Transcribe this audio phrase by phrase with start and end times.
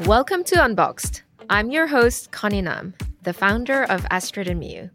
[0.00, 1.22] Welcome to Unboxed.
[1.50, 4.90] I'm your host, Connie Nam, the founder of Astrid and Miyu.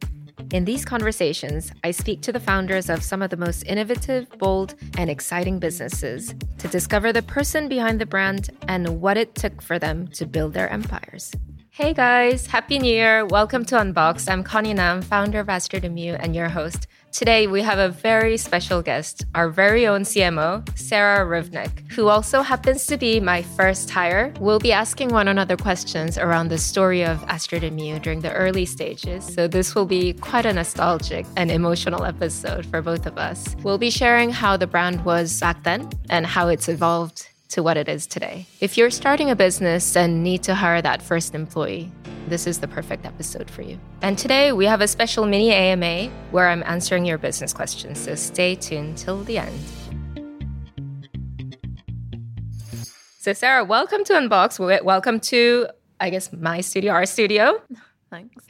[0.54, 4.76] In these conversations, I speak to the founders of some of the most innovative, bold,
[4.98, 9.80] and exciting businesses to discover the person behind the brand and what it took for
[9.80, 11.34] them to build their empires.
[11.74, 13.26] Hey guys, Happy New Year!
[13.26, 14.30] Welcome to Unbox.
[14.30, 16.86] I'm Connie Nam, founder of Astrid and Miyu, and your host.
[17.14, 22.42] Today, we have a very special guest, our very own CMO, Sarah Hrywnak, who also
[22.42, 24.34] happens to be my first hire.
[24.42, 28.34] We'll be asking one another questions around the story of Astrid and Miyu during the
[28.34, 33.18] early stages, so this will be quite a nostalgic and emotional episode for both of
[33.18, 33.56] us.
[33.64, 37.78] We'll be sharing how the brand was back then and how it's evolved to what
[37.78, 38.46] it is today.
[38.60, 41.92] If you're starting a business and need to hire that first employee,
[42.28, 43.80] this is the perfect episode for you.
[44.02, 48.16] And today we have a special mini AMA where I'm answering your business questions, so
[48.16, 49.60] stay tuned till the end.
[53.20, 54.58] So, Sarah, welcome to Unbox.
[54.84, 55.68] Welcome to,
[56.00, 57.62] I guess, my studio, our studio.
[58.10, 58.46] Thanks.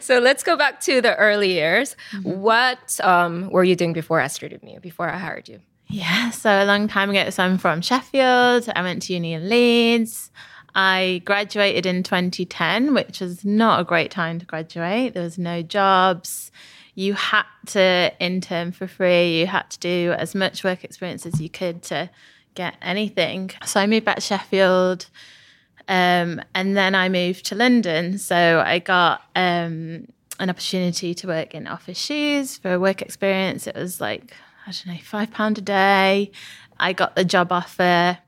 [0.04, 1.96] so let's go back to the early years.
[2.12, 2.40] Mm-hmm.
[2.40, 5.60] What um, were you doing before Astrid and Miyu, before I hired you?
[5.86, 7.30] Yeah, so a long time ago.
[7.30, 8.68] So I'm from Sheffield.
[8.74, 10.30] I went to uni in Leeds.
[10.74, 15.14] I graduated in 2010, which was not a great time to graduate.
[15.14, 16.50] There was no jobs.
[16.94, 19.40] You had to intern for free.
[19.40, 22.10] You had to do as much work experience as you could to
[22.54, 23.50] get anything.
[23.64, 25.06] So I moved back to Sheffield.
[25.86, 28.18] Um, and then I moved to London.
[28.18, 30.08] So I got um,
[30.40, 33.66] an opportunity to work in office shoes for work experience.
[33.66, 34.34] It was like
[34.66, 36.30] I don't know, five pound a day.
[36.78, 38.18] I got the job offer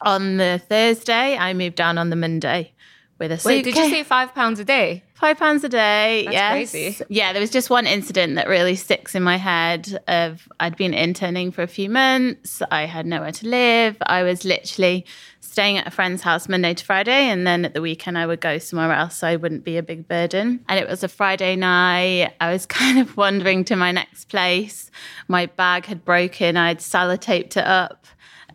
[0.00, 1.36] on the Thursday.
[1.36, 2.72] I moved down on the Monday
[3.18, 3.44] with a suitcase.
[3.44, 5.02] Wait, did you say five pounds a day?
[5.14, 6.22] Five pounds a day.
[6.24, 6.52] That's yes.
[6.52, 7.04] crazy.
[7.08, 10.02] Yeah, there was just one incident that really sticks in my head.
[10.08, 12.62] Of I'd been interning for a few months.
[12.70, 13.96] I had nowhere to live.
[14.02, 15.06] I was literally
[15.52, 18.40] staying at a friend's house Monday to Friday, and then at the weekend I would
[18.40, 20.64] go somewhere else so I wouldn't be a big burden.
[20.66, 22.32] And it was a Friday night.
[22.40, 24.90] I was kind of wandering to my next place.
[25.28, 26.56] My bag had broken.
[26.56, 28.06] I'd sellotaped it up.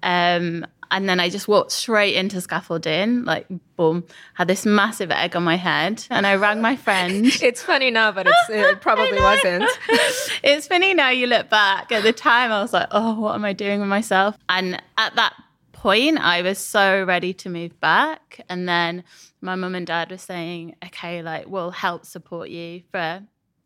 [0.01, 3.45] Um, and then I just walked straight into scaffolding, like
[3.75, 6.03] boom, had this massive egg on my head.
[6.09, 7.25] And I rang my friend.
[7.41, 9.69] it's funny now, but it probably wasn't.
[10.43, 11.91] it's funny now you look back.
[11.91, 14.37] At the time, I was like, oh, what am I doing with myself?
[14.49, 15.35] And at that
[15.87, 18.41] point, I was so ready to move back.
[18.49, 19.05] And then
[19.39, 23.23] my mum and dad were saying, okay, like, we'll help support you for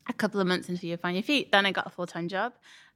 [0.07, 1.51] a couple of months until you find your feet.
[1.51, 2.53] Then I got a full time job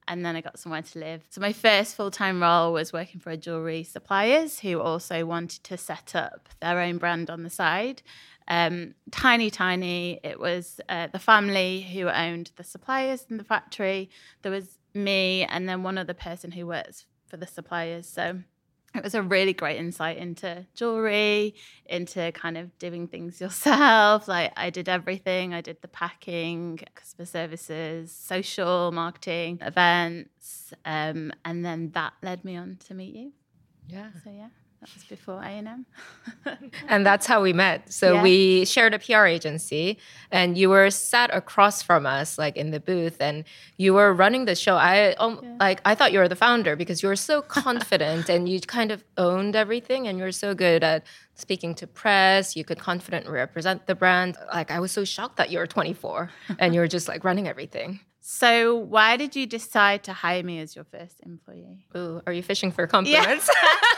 [0.08, 1.24] and then I got somewhere to live.
[1.32, 5.64] So my first full time role was working for a jewelry suppliers who also wanted
[5.64, 8.04] to set up their own brand on the side.
[8.48, 10.20] Um, tiny, tiny.
[10.24, 14.12] It was uh, the family who owned the suppliers in the factory.
[14.44, 18.08] There was me, and then one other person who works for the suppliers.
[18.08, 18.42] So
[18.96, 24.28] it was a really great insight into jewelry, into kind of doing things yourself.
[24.28, 25.54] Like I did everything.
[25.54, 32.56] I did the packing, customer services, social marketing, events, um, and then that led me
[32.56, 33.32] on to meet you.
[33.88, 34.10] Yeah.
[34.24, 34.50] So yeah.
[34.82, 35.86] That was before A&M.
[36.88, 37.92] and that's how we met.
[37.92, 38.22] So yeah.
[38.22, 39.98] we shared a PR agency
[40.32, 43.46] and you were sat across from us like in the booth and
[43.78, 44.76] you were running the show.
[44.76, 45.56] I um, yeah.
[45.60, 48.92] like I thought you were the founder because you were so confident and you kind
[48.92, 51.04] of owned everything and you were so good at
[51.34, 52.56] speaking to press.
[52.56, 54.38] You could confidently represent the brand.
[54.54, 57.48] Like I was so shocked that you were 24 and you were just like running
[57.48, 58.02] everything.
[58.28, 61.86] So, why did you decide to hire me as your first employee?
[61.96, 63.48] Ooh, are you fishing for compliments?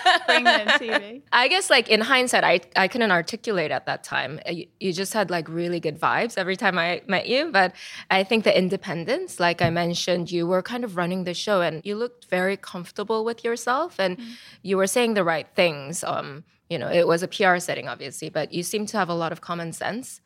[0.05, 0.17] Yeah.
[0.27, 1.21] Bring them to me.
[1.31, 4.41] I guess, like in hindsight, I I couldn't articulate at that time.
[4.45, 7.51] You, you, just had like really good vibes every time I met you.
[7.53, 7.73] But
[8.11, 11.81] I think the independence, like I mentioned, you were kind of running the show, and
[11.85, 14.31] you looked very comfortable with yourself, and mm-hmm.
[14.61, 16.03] you were saying the right things.
[16.03, 19.15] Um, you know, it was a PR setting, obviously, but you seem to have a
[19.15, 20.19] lot of common sense.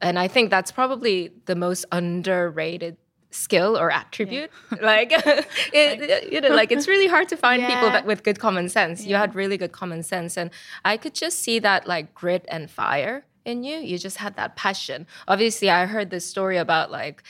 [0.00, 2.96] And I think that's probably the most underrated
[3.36, 4.78] skill or attribute yeah.
[4.82, 5.12] like
[5.72, 7.68] it, you know like it's really hard to find yeah.
[7.74, 9.10] people that with good common sense yeah.
[9.10, 10.50] you had really good common sense and
[10.84, 14.56] i could just see that like grit and fire in you you just had that
[14.56, 17.22] passion obviously i heard this story about like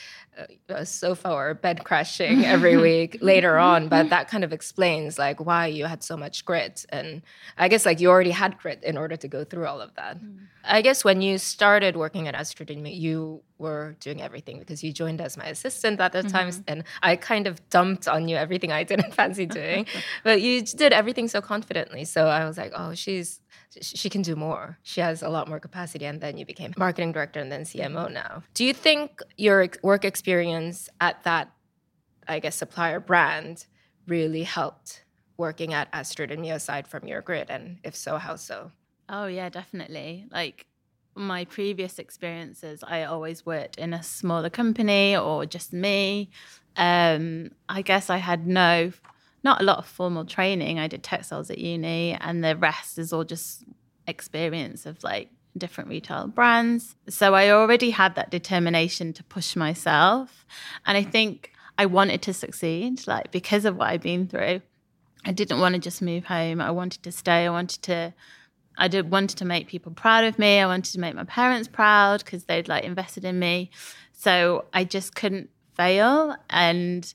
[0.68, 5.40] a sofa or bed crashing every week later on but that kind of explains like
[5.44, 7.22] why you had so much grit and
[7.56, 10.18] i guess like you already had grit in order to go through all of that
[10.22, 10.36] mm.
[10.64, 15.20] i guess when you started working at astrid you were doing everything because you joined
[15.20, 16.28] as my assistant at the mm-hmm.
[16.28, 19.86] time and i kind of dumped on you everything i didn't fancy doing
[20.24, 23.40] but you did everything so confidently so i was like oh she's
[23.81, 24.79] she can do more.
[24.82, 26.05] She has a lot more capacity.
[26.05, 28.43] And then you became marketing director and then CMO now.
[28.55, 31.50] Do you think your work experience at that,
[32.29, 33.67] I guess, supplier brand
[34.06, 35.05] really helped
[35.37, 37.50] working at Astrid and Miyu aside from your grid?
[37.50, 38.73] And if so, how so?
[39.08, 40.26] Oh, yeah, definitely.
[40.31, 40.67] Like
[41.14, 46.31] my previous experiences, I always worked in a smaller company or just me.
[46.76, 48.93] Um, I guess I had no,
[49.46, 50.78] not a lot of formal training.
[50.78, 53.64] I did textiles at uni, and the rest is all just
[54.06, 56.96] experience of like different retail brands.
[57.08, 60.44] So I already had that determination to push myself.
[60.84, 64.60] And I think I wanted to succeed, like because of what I've been through.
[65.25, 66.60] I didn't want to just move home.
[66.60, 67.46] I wanted to stay.
[67.46, 68.14] I wanted to
[68.78, 70.60] I did wanted to make people proud of me.
[70.60, 73.70] I wanted to make my parents proud because they'd like invested in me.
[74.12, 76.37] So I just couldn't fail.
[76.50, 77.12] And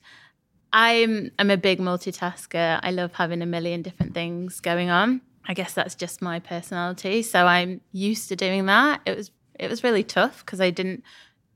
[0.72, 2.80] I'm I'm a big multitasker.
[2.82, 5.20] I love having a million different things going on.
[5.46, 7.22] I guess that's just my personality.
[7.22, 9.00] So I'm used to doing that.
[9.06, 11.04] It was it was really tough because I didn't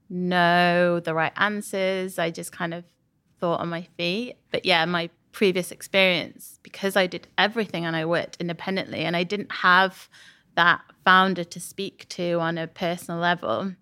[0.09, 2.19] know the right answers.
[2.19, 2.85] I just kind of
[3.41, 4.37] thought on my feet.
[4.51, 9.23] But yeah, my previous experience because I did everything and I worked independently and I
[9.23, 10.09] didn't have
[10.55, 13.75] that founder to speak to on a personal level.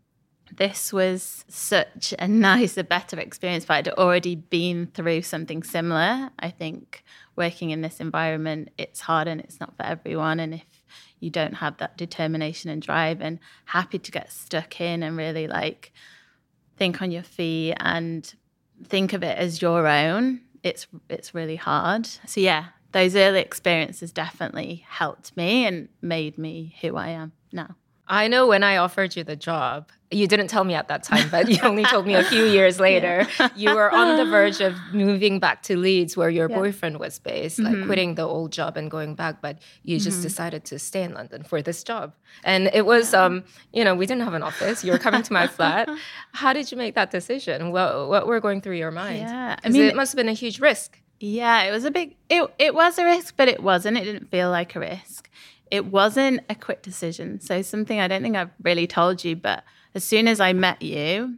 [0.57, 6.31] This was such a nice, a better experience, but I'd already been through something similar.
[6.39, 7.05] I think
[7.37, 10.41] working in this environment, it's hard and it's not for everyone.
[10.41, 10.85] And if
[11.21, 15.47] you don't have that determination and drive and happy to get stuck in and really
[15.47, 15.93] like
[16.77, 18.35] think on your feet and
[18.85, 22.07] think of it as your own it's it's really hard.
[22.27, 27.77] So yeah, those early experiences definitely helped me and made me who I am now.
[28.07, 31.29] I know when I offered you the job, you didn't tell me at that time,
[31.31, 33.27] but you only told me a few years later.
[33.41, 33.49] Yeah.
[33.57, 36.57] you were on the verge of moving back to Leeds, where your yeah.
[36.57, 37.75] boyfriend was based, mm-hmm.
[37.75, 39.41] like quitting the old job and going back.
[39.41, 40.23] But you just mm-hmm.
[40.23, 42.13] decided to stay in London for this job,
[42.45, 44.85] and it was, um, you know, we didn't have an office.
[44.85, 45.89] You were coming to my flat.
[46.33, 47.73] How did you make that decision?
[47.73, 49.21] What what were going through your mind?
[49.21, 51.01] Yeah, I mean, it must have been a huge risk.
[51.21, 52.17] Yeah, it was a big.
[52.29, 53.97] It it was a risk, but it wasn't.
[53.97, 55.31] It didn't feel like a risk
[55.75, 57.41] it wasn't a quick decision.
[57.41, 60.81] So, something I don't think I've really told you, but as soon as I met
[60.83, 61.37] you,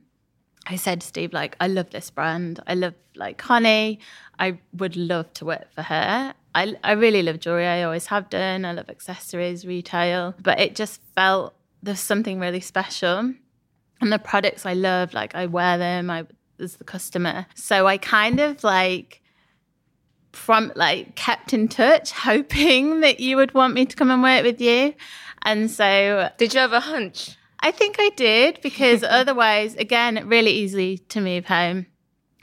[0.67, 2.61] I said to Steve, like, I love this brand.
[2.67, 3.99] I love like Connie.
[4.39, 6.35] I would love to work for her.
[6.55, 7.67] I, I really love jewelry.
[7.67, 8.67] I always have done.
[8.67, 13.33] I love accessories, retail, but it just felt there's something really special.
[14.03, 16.11] And the products I love, like I wear them.
[16.11, 16.27] I
[16.61, 17.47] as the customer.
[17.55, 19.23] So I kind of like
[20.37, 24.45] from like kept in touch, hoping that you would want me to come and work
[24.45, 24.95] with you.
[25.43, 27.37] And so, did you have a hunch?
[27.61, 31.87] I think I did because otherwise, again, really easy to move home.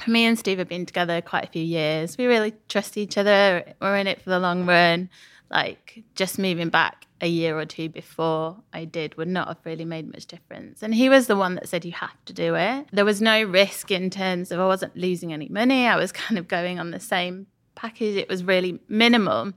[0.07, 2.17] Me and Steve have been together quite a few years.
[2.17, 3.63] We really trust each other.
[3.79, 5.09] We're in it for the long run.
[5.49, 9.85] Like just moving back a year or two before I did would not have really
[9.85, 10.83] made much difference.
[10.83, 12.87] And he was the one that said, You have to do it.
[12.91, 15.87] There was no risk in terms of I wasn't losing any money.
[15.87, 17.47] I was kind of going on the same
[17.83, 18.15] package.
[18.15, 19.51] It was really minimal.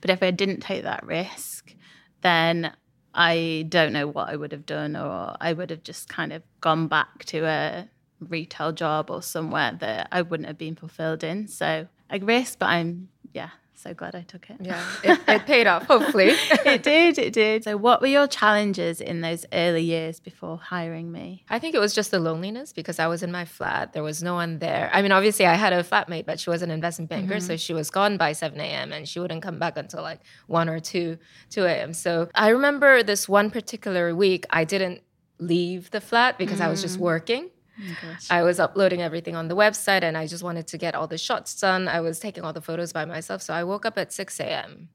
[0.00, 1.74] But if I didn't take that risk,
[2.22, 2.72] then
[3.14, 6.42] I don't know what I would have done, or I would have just kind of
[6.60, 7.88] gone back to a
[8.20, 11.46] retail job or somewhere that I wouldn't have been fulfilled in.
[11.46, 14.56] So I risk, but I'm, yeah, so glad I took it.
[14.60, 16.28] Yeah, it, it paid off, hopefully.
[16.64, 17.64] it did, it did.
[17.64, 21.44] So, what were your challenges in those early years before hiring me?
[21.48, 23.92] I think it was just the loneliness because I was in my flat.
[23.92, 24.90] There was no one there.
[24.92, 27.34] I mean, obviously, I had a flatmate, but she was an investment banker.
[27.34, 27.46] Mm-hmm.
[27.46, 28.92] So, she was gone by 7 a.m.
[28.92, 31.18] and she wouldn't come back until like 1 or 2,
[31.50, 31.92] 2 a.m.
[31.92, 35.02] So, I remember this one particular week, I didn't
[35.38, 36.64] leave the flat because mm.
[36.64, 37.02] I was just mm.
[37.02, 37.50] working.
[37.78, 41.06] Oh I was uploading everything on the website and I just wanted to get all
[41.06, 41.88] the shots done.
[41.88, 43.42] I was taking all the photos by myself.
[43.42, 44.88] So I woke up at 6 a.m.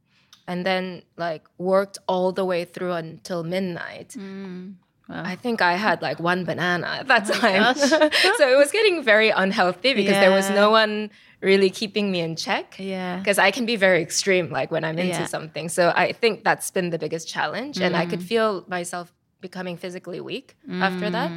[0.47, 4.15] and then like worked all the way through until midnight.
[4.17, 4.75] Mm.
[5.09, 5.23] Wow.
[5.25, 7.75] I think I had like one banana at that oh time.
[8.37, 10.21] so it was getting very unhealthy because yeah.
[10.21, 11.11] there was no one
[11.41, 12.75] really keeping me in check.
[12.79, 13.17] Yeah.
[13.17, 15.25] Because I can be very extreme like when I'm into yeah.
[15.25, 15.69] something.
[15.69, 17.77] So I think that's been the biggest challenge.
[17.77, 17.87] Mm.
[17.87, 18.23] And I could mm.
[18.23, 20.81] feel myself becoming physically weak mm.
[20.81, 21.31] after that.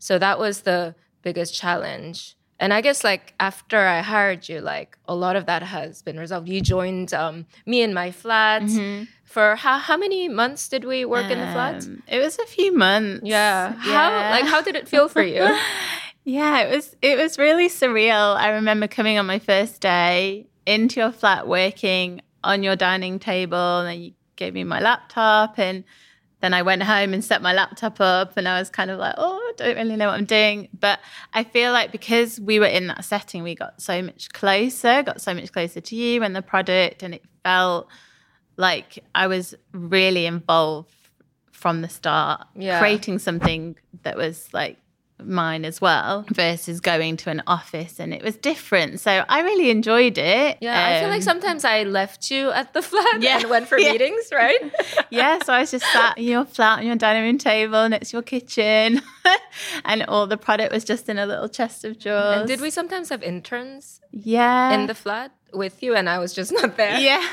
[0.00, 2.36] So that was the biggest challenge.
[2.58, 6.18] And I guess like after I hired you, like a lot of that has been
[6.18, 6.48] resolved.
[6.48, 8.62] You joined um, me in my flat.
[8.62, 9.04] Mm-hmm.
[9.24, 11.84] For how how many months did we work um, in the flat?
[11.84, 13.22] Um, it was a few months.
[13.24, 13.74] Yeah.
[13.86, 14.30] yeah.
[14.30, 15.56] How like how did it feel for you?
[16.24, 18.36] yeah, it was it was really surreal.
[18.36, 23.80] I remember coming on my first day into your flat working on your dining table
[23.80, 25.84] and you gave me my laptop and
[26.40, 29.14] then I went home and set my laptop up and I was kind of like,
[29.18, 30.68] oh, I don't really know what I'm doing.
[30.78, 31.00] But
[31.34, 35.20] I feel like because we were in that setting, we got so much closer, got
[35.20, 37.02] so much closer to you and the product.
[37.02, 37.88] And it felt
[38.56, 40.94] like I was really involved
[41.52, 42.78] from the start, yeah.
[42.78, 44.78] creating something that was like
[45.26, 49.00] mine as well versus going to an office and it was different.
[49.00, 50.58] So I really enjoyed it.
[50.60, 53.38] Yeah, I feel like Um, sometimes I left you at the flat Yeah.
[53.40, 53.92] and went for Yeah.
[53.92, 54.58] meetings, right?
[55.10, 58.10] yeah, so I was just sat in your flat on your dining room table next
[58.10, 59.00] to your kitchen,
[59.84, 62.38] and all the product was just in a little chest of drawers.
[62.40, 64.72] And did we sometimes have interns Yeah.
[64.74, 66.98] in the flat with you and I was just not there?
[66.98, 67.26] Yeah.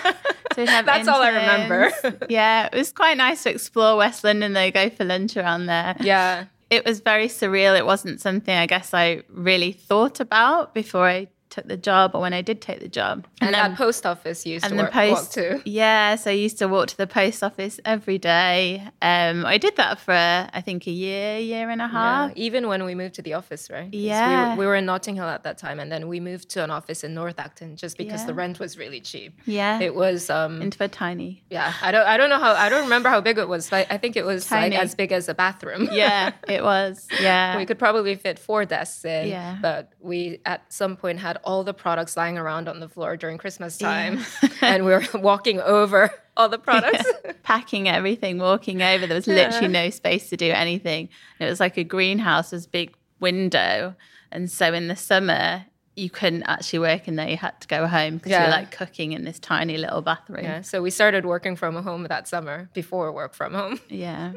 [0.55, 1.91] So That's all I remember.
[2.29, 4.53] yeah, it was quite nice to explore West London.
[4.53, 5.95] They go for lunch around there.
[5.99, 6.45] Yeah.
[6.69, 7.77] It was very surreal.
[7.77, 12.21] It wasn't something I guess I really thought about before I took the job or
[12.21, 13.25] when I did take the job.
[13.41, 15.61] And, that post office used to and the work, walk post to.
[15.65, 19.75] yeah so i used to walk to the post office every day um i did
[19.77, 20.13] that for
[20.57, 23.33] i think a year year and a Yeah, half even when we moved to the
[23.41, 23.89] office, right?
[23.91, 24.49] We Yeah.
[24.51, 26.69] were, we were in Notting Hill at that time, and then we moved to an
[26.79, 29.31] office in North Acton just because the rent was really cheap.
[29.45, 31.73] yeah, It was, um, into a tiny yeah.
[31.81, 32.51] I don't, I don't know how.
[32.65, 33.71] I don't remember how big it was.
[33.71, 34.75] Like, I think it was Tiny.
[34.75, 35.83] like as big as a bathroom.
[36.03, 39.23] yeah it was yeah we could probably fit four desks in.
[39.35, 39.57] Yeah.
[39.61, 43.37] But we at some point had all the products lying around on the floor during
[43.37, 44.49] Christmas time, Yeah.
[44.61, 47.05] and we were walking over all the products.
[47.43, 51.59] packing everything walking over there was literally no space to do anything and it was
[51.59, 53.95] like a greenhouse with big window
[54.31, 57.87] and so in the summer you couldn't actually work in there you had to go
[57.87, 58.45] home because you Yeah.
[58.45, 60.61] were like cooking in this tiny little bathroom yeah.
[60.61, 63.79] So we started working from home that summer before work from home.
[63.89, 64.33] yeah.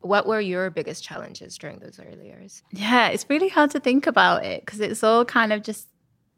[0.00, 2.62] What were your biggest challenges during those early years?
[2.72, 5.88] Yeah, it's really hard to think about it because it's all kind of just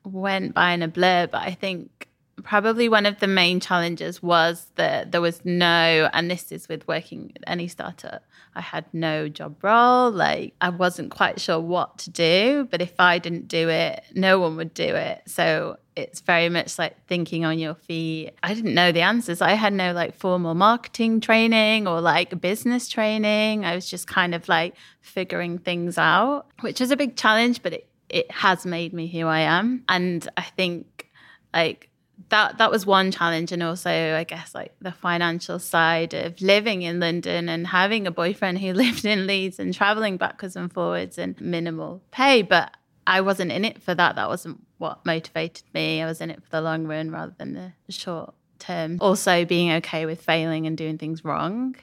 [0.04, 1.26] went by in a blur.
[1.26, 2.09] But I think
[2.42, 6.87] probably one of the main challenges was that there was no, and this is with
[6.88, 10.11] working at any startup, I had no job role.
[10.11, 14.40] Like I wasn't quite sure what to do, but if I didn't do it, no
[14.40, 15.23] one would do it.
[15.26, 18.33] So it's very much like thinking on your feet.
[18.42, 19.40] I didn't know the answers.
[19.40, 23.64] I had no like formal marketing training or like business training.
[23.64, 27.75] I was just kind of like figuring things out, which was a big challenge, but
[27.75, 29.85] it, it has made me who I am.
[29.88, 31.09] And I think
[31.55, 31.88] like
[32.29, 36.83] that that was one challenge and also I guess like the financial side of living
[36.83, 41.19] in London and having a boyfriend who lived in Leeds and traveling backwards and forwards
[41.19, 42.43] and minimal pay.
[42.43, 42.76] But
[43.07, 44.17] I wasn't in it for that.
[44.17, 46.02] That wasn't what motivated me.
[46.02, 48.99] I was in it for the long run rather than the short term.
[49.00, 51.76] Also being okay with failing and doing things wrong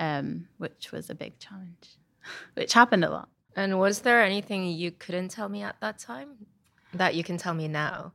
[0.00, 1.96] um, which was a big challenge
[2.54, 6.46] which happened a lot And was there anything you couldn't tell me at that time
[6.94, 8.12] that you can tell me now?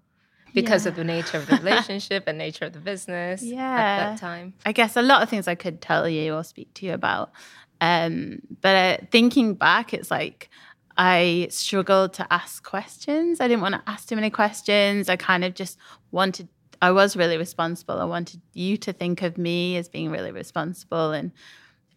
[0.53, 3.59] Because of the nature of the relationship and nature of the business yeah.
[3.59, 4.53] at that time.
[4.65, 7.33] I guess a lot of things I could tell you or speak to you about.
[7.81, 10.49] Um, but uh, thinking back, it's like
[10.95, 13.41] I struggled to ask questions.
[13.41, 15.09] I didn't want to ask too many questions.
[15.09, 15.77] I kind of just
[16.11, 16.47] wanted,
[16.81, 17.99] I was really responsible.
[17.99, 21.11] I wanted you to think of me as being really responsible.
[21.11, 21.33] And,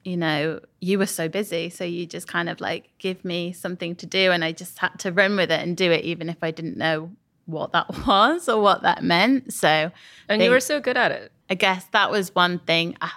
[0.06, 1.68] you know, you were so busy.
[1.68, 4.30] So you just kind of like give me something to do.
[4.30, 6.76] And I just had to run with it and do it, even if I didn't
[6.76, 7.10] know
[7.46, 9.52] what that was or what that meant.
[9.52, 9.90] So,
[10.28, 11.32] And you were so good at it.
[11.50, 12.96] I guess that was one thing.
[13.00, 13.10] I,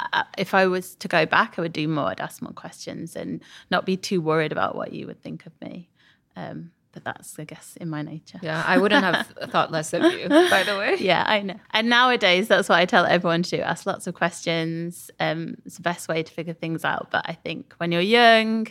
[0.00, 2.06] I, if I was to go back, I would do more.
[2.06, 5.52] I'd ask more questions and not be too worried about what you would think of
[5.60, 5.90] me.
[6.34, 8.38] Um, but that's, I guess, in my nature.
[8.42, 10.96] Yeah, I wouldn't have thought less of you, by the way.
[11.00, 11.58] Yeah, I know.
[11.70, 15.10] And nowadays, that's what I tell everyone to do ask lots of questions.
[15.18, 17.08] Um, it's the best way to figure things out.
[17.10, 18.68] But I think when you're young,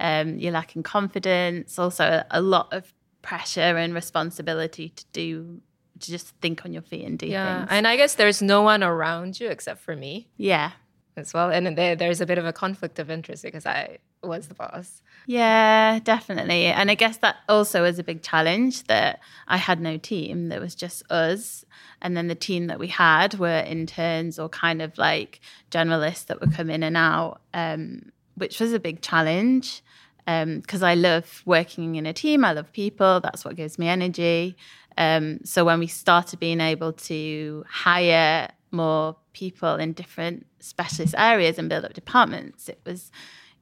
[0.00, 2.92] um, you're lacking confidence, also a, a lot of
[3.22, 5.60] pressure and responsibility to do,
[6.00, 7.68] to just think on your feet and do Yeah, things.
[7.70, 10.72] and I guess there's no one around you except for me yeah.
[11.16, 11.50] As well.
[11.50, 15.02] And there, there's a bit of a conflict of interest because I was the boss.
[15.26, 16.66] Yeah, definitely.
[16.66, 20.48] And I guess that also was a big challenge that I had no team.
[20.48, 21.64] There was just us.
[22.02, 25.40] And then the team that we had were interns or kind of like
[25.70, 29.82] generalists that would come in and out, um, which was a big challenge
[30.26, 32.44] because I love working in a team.
[32.44, 33.20] I love people.
[33.20, 34.56] That's what gives me energy.
[34.96, 41.58] Um, so when we started being able to hire more people in different specialist areas
[41.58, 43.10] and build up departments, it was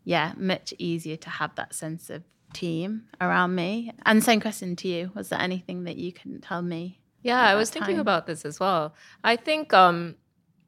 [0.04, 3.92] yeah, much easier to have that sense of team around me.
[4.04, 6.98] And same question to you: Was there anything that you couldn't tell me?
[7.22, 8.00] Yeah, I was thinking time?
[8.00, 8.94] about this as well.
[9.22, 10.16] I think, um,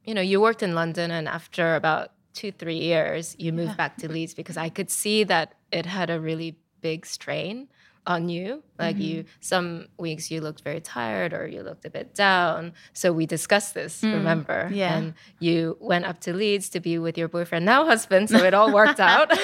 [0.04, 3.76] you know, you worked in London, and after about two, three years, you moved Yeah.
[3.76, 7.68] back to Leeds because I could see that it had a really big strain
[8.06, 8.62] on you.
[8.78, 9.28] Like you, Mm-hmm.
[9.40, 12.72] some weeks you looked very tired or you looked a bit down.
[12.92, 14.68] So we discussed this, remember?
[14.70, 14.96] Mm, yeah.
[14.96, 18.28] And you went up to Leeds to be with your boyfriend, now husband.
[18.30, 19.30] So it all worked out.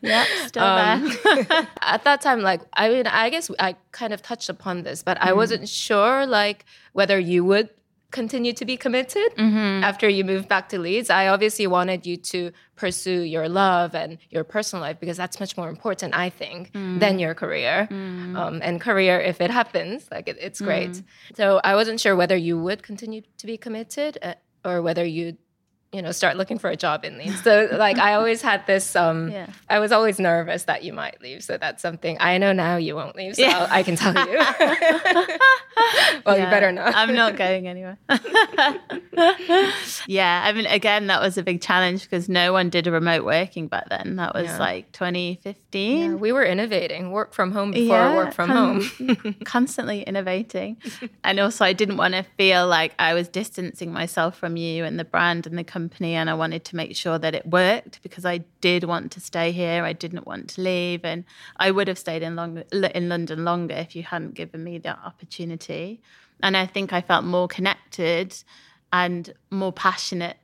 [0.00, 1.68] Yeah, still Um, there.
[1.80, 5.16] at that time like i mean i guess i kind of touched upon this but
[5.22, 5.36] i Mm.
[5.36, 7.70] wasn't sure like whether you would
[8.20, 9.30] continue to be committed
[9.90, 11.08] after you moved back to Leeds.
[11.10, 12.40] I obviously wanted you to
[12.82, 16.60] pursue your love and your personal life because that's much more important, I think,
[17.02, 17.76] than your career.
[18.40, 20.94] Um, and career, if it happens, like it, it's great.
[21.38, 24.34] So I wasn't sure whether you would continue to be committed uh,
[24.68, 25.38] or whether you'd
[25.94, 27.42] you know start looking for a job in Leeds.
[27.42, 29.46] So like I always had this um Yeah.
[29.70, 31.42] I was always nervous that you might leave.
[31.44, 33.36] So that's something I know now you won't leave.
[33.36, 33.66] So Yeah.
[33.70, 34.38] I can tell you.
[36.26, 36.94] well, you better not.
[36.94, 37.96] I'm not going anywhere.
[40.06, 43.24] yeah, I mean, again, that was a big challenge because no one did a remote
[43.24, 44.16] working back then.
[44.16, 44.58] That was Yeah.
[44.58, 46.00] like 2015.
[46.10, 49.36] Yeah, we were innovating, work from home before Yeah, work from con- home.
[49.44, 50.76] constantly innovating.
[51.22, 54.98] and also, I didn't want to feel like I was distancing myself from you and
[54.98, 55.83] the brand and the company.
[56.00, 59.52] And I wanted to make sure that it worked because I did want to stay
[59.52, 59.84] here.
[59.84, 61.04] I didn't want to leave.
[61.04, 61.24] And
[61.56, 64.98] I would have stayed in, long, in London longer if you hadn't given me that
[65.04, 66.00] opportunity.
[66.42, 68.34] And I think I felt more connected
[68.92, 70.36] and more passionate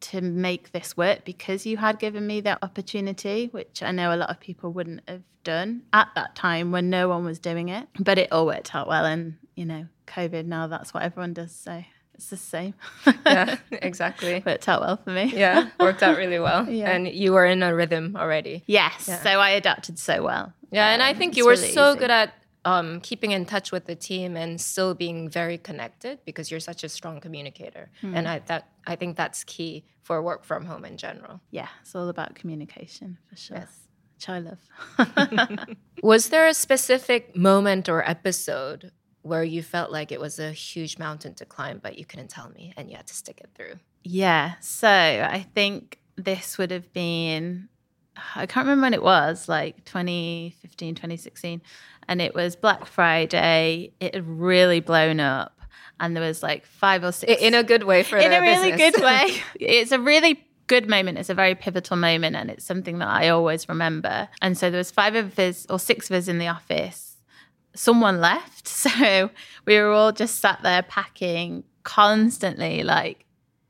[0.00, 4.16] to make this work because you had given me that opportunity, which I know a
[4.16, 7.88] lot of people wouldn't have done at that time when no one was doing it.
[7.98, 9.06] But it all worked out well.
[9.06, 11.52] And, you know, COVID now, that's what everyone does.
[11.52, 11.84] So
[12.14, 12.74] it's the same.
[13.26, 14.42] yeah, exactly.
[14.44, 15.32] worked out well for me.
[15.34, 16.68] Yeah, worked out really well.
[16.80, 16.90] Yeah.
[16.90, 18.62] And you were in a rhythm already.
[18.66, 19.06] Yes.
[19.08, 19.22] Yeah.
[19.22, 20.52] So I adapted so well.
[20.70, 21.98] Yeah, and I Um, think you were really so easy.
[22.00, 26.50] good at um, keeping in touch with the team and still being very connected because
[26.50, 27.90] you're such a strong communicator.
[28.00, 28.14] Hmm.
[28.16, 31.40] And I that I think that's key for work from home in general.
[31.50, 33.58] Yeah, it's all about communication for sure.
[33.58, 33.80] Yes.
[34.16, 35.76] Which I love.
[36.02, 38.90] Was there a specific moment or episode
[39.24, 42.50] where you felt like it was a huge mountain to climb, but you couldn't tell
[42.50, 43.78] me and you had to stick it through?
[44.02, 44.52] Yeah.
[44.60, 47.70] So I think this would have been,
[48.36, 51.62] I can't remember when it was, like 2015, 2016.
[52.06, 53.92] And it was Black Friday.
[53.98, 55.58] It had really blown up.
[55.98, 57.40] And there was like five or six.
[57.40, 58.96] In a good way for in a really business.
[58.96, 59.42] good way.
[59.58, 61.16] It's a really good moment.
[61.16, 64.28] It's a very pivotal moment, and it's something that I always remember.
[64.42, 67.13] And so there was five of us or six of us in the office.
[67.74, 69.30] Someone left, so
[69.66, 73.24] we were all just sat there packing constantly, like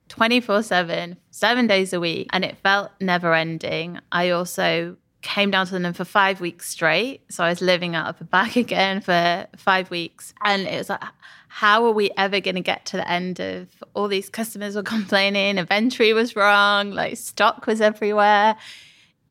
[0.09, 3.99] 24 7, seven days a week, and it felt never ending.
[4.13, 7.23] I also came down to London for five weeks straight.
[7.31, 10.33] So I was living out of a bag again for five weeks.
[10.45, 11.03] And it was like,
[11.49, 14.83] how are we ever going to get to the end of all these customers were
[14.97, 18.57] complaining, inventory was wrong, like stock was everywhere.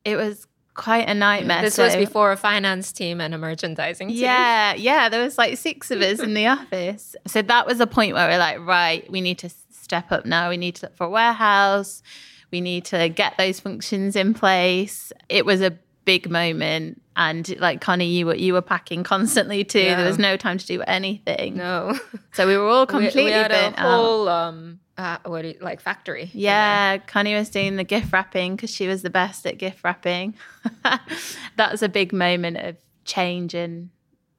[0.04, 1.62] It was quite a nightmare.
[1.62, 4.17] This was before a finance team and a merchandising team.
[4.17, 5.09] yeah, yeah.
[5.09, 7.15] There was like six of us in the office.
[7.27, 10.49] So that was a point where we're like, right, we need to step up now.
[10.49, 12.01] We need to look for a warehouse.
[12.51, 15.12] We need to get those functions in place.
[15.29, 17.01] It was a big moment.
[17.15, 19.79] And like Connie, you were you were packing constantly too.
[19.79, 19.97] Yeah.
[19.97, 21.57] There was no time to do anything.
[21.57, 21.97] No.
[22.31, 23.95] So we were all completely we, had a burnt out.
[23.95, 26.23] whole um uh, what you, like factory.
[26.23, 26.29] in.
[26.34, 30.36] Yeah, Connie was doing the gift wrapping because she was the best at gift wrapping.
[30.84, 33.89] that was a big moment of change and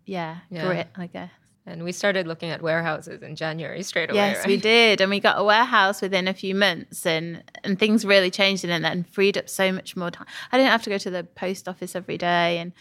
[0.07, 0.67] yeah, Yeah.
[0.67, 1.31] grit, I guess.
[1.67, 4.17] And we started looking at warehouses in January straight away.
[4.19, 4.47] Yes, right?
[4.49, 8.31] we did, and we got a warehouse within a few months, and and things really
[8.31, 10.27] changed, and then freed up so much more time.
[10.53, 12.73] I didn't have to go to the post office every day and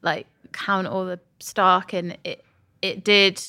[0.00, 2.42] like count all the stock, and it
[2.80, 3.42] it did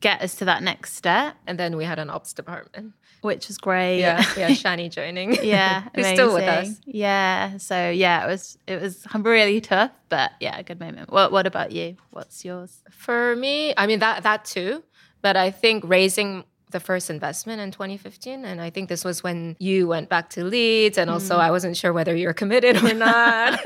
[0.00, 2.94] get us to that next step, And then we had an ops department.
[3.22, 4.00] Which was great.
[4.00, 5.42] Yeah, yeah, Shani joining.
[5.42, 6.78] yeah, Who's still with us.
[6.84, 11.10] Yeah, so yeah, it was it was really tough, but yeah, a good moment.
[11.10, 11.96] What what about you?
[12.10, 12.82] What's yours?
[12.90, 14.82] For me, I mean that that too,
[15.22, 19.56] but I think raising the first investment in 2015 and I think this was when
[19.60, 23.60] you went back to Leeds and also I wasn't sure whether you're committed or not.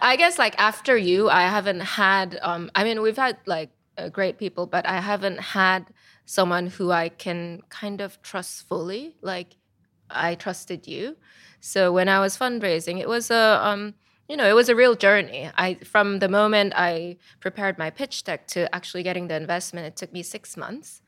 [0.00, 4.08] I guess like after you I haven't had um I mean we've had like uh,
[4.08, 5.86] great people but I haven't had
[6.38, 9.50] someone who I can kind of trust fully like
[10.28, 11.16] I trusted you.
[11.60, 13.82] So when I was fundraising it was a um
[14.30, 15.42] you know, it was a real journey.
[15.64, 19.96] I from the moment I prepared my pitch deck to actually getting the investment, it
[20.00, 21.02] took me six months.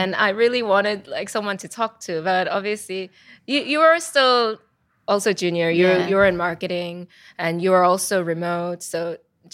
[0.00, 3.10] And I really wanted like someone to talk to, but obviously
[3.50, 4.58] you, you were still
[5.12, 5.68] also junior.
[5.80, 6.08] You're Yeah.
[6.10, 7.08] you were in marketing
[7.44, 8.78] and you were also remote.
[8.92, 9.00] So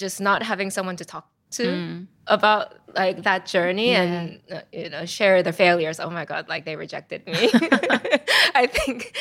[0.02, 5.04] just not having someone to talk to about like that journey and uh, you know
[5.06, 6.00] share the failures.
[6.00, 7.50] Oh my god, like they rejected me.
[8.54, 9.16] I think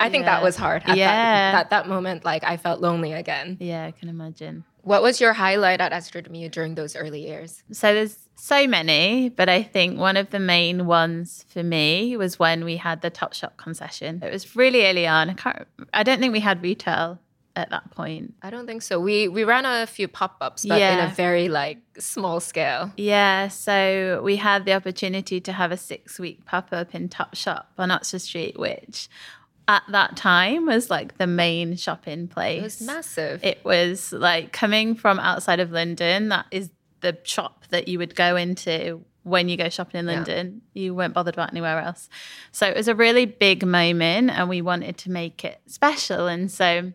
[0.00, 0.82] I think that was hard.
[0.86, 1.06] At Yeah.
[1.52, 3.56] that, that that moment, like I felt lonely again.
[3.60, 4.64] Yeah, I can imagine.
[4.82, 7.62] What was your highlight at Astrid and Miyu during those early years?
[7.70, 12.38] So there's so many, but I think one of the main ones for me was
[12.38, 14.22] when we had the Top Shop concession.
[14.22, 15.28] It was really early on.
[15.30, 15.68] I can't.
[15.92, 17.18] I don't think we had retail
[17.56, 18.34] at that point?
[18.42, 19.00] I don't think so.
[19.00, 22.92] We we ran a few pop ups, but in a very like small scale.
[22.96, 27.34] Yeah, so we had the opportunity to have a six week pop up in Top
[27.34, 29.08] Shop on Oxford Street, which
[29.68, 32.58] at that time was like the main shopping place.
[32.58, 33.44] It was massive.
[33.44, 38.14] It was like coming from outside of London, that is the shop that you would
[38.14, 40.14] go into when you go shopping in Yeah.
[40.14, 40.62] London.
[40.74, 42.08] You weren't bothered about anywhere else.
[42.52, 46.26] So it was a really big moment and we wanted to make it special.
[46.26, 46.92] And so